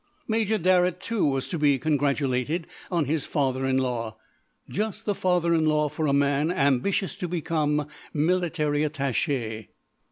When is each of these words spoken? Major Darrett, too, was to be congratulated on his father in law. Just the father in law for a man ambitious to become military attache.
Major 0.27 0.57
Darrett, 0.57 0.99
too, 0.99 1.23
was 1.23 1.47
to 1.49 1.59
be 1.59 1.77
congratulated 1.77 2.65
on 2.89 3.05
his 3.05 3.27
father 3.27 3.67
in 3.67 3.77
law. 3.77 4.17
Just 4.67 5.05
the 5.05 5.13
father 5.13 5.53
in 5.53 5.65
law 5.67 5.89
for 5.89 6.07
a 6.07 6.11
man 6.11 6.49
ambitious 6.51 7.13
to 7.17 7.27
become 7.27 7.85
military 8.11 8.81
attache. 8.83 9.67